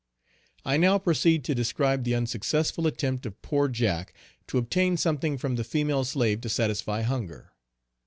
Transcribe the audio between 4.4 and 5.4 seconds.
to obtain something